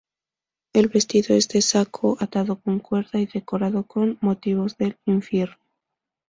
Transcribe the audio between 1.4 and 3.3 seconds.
de saco atado con cuerda y